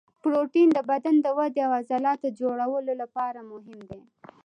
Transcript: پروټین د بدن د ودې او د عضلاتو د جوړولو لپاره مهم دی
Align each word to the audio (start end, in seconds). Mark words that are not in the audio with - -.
پروټین 0.21 0.67
د 0.73 0.79
بدن 0.89 1.15
د 1.21 1.27
ودې 1.37 1.61
او 1.65 1.71
د 1.73 1.75
عضلاتو 1.81 2.27
د 2.33 2.35
جوړولو 2.39 2.93
لپاره 3.01 3.39
مهم 3.51 3.79
دی 3.89 4.01